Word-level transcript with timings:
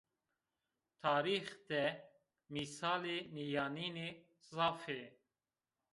Tarîx 1.01 1.47
de 1.69 1.83
mîsalê 2.53 3.17
nîyanênî 3.35 4.09
zaf 4.51 4.83
ê 5.01 5.01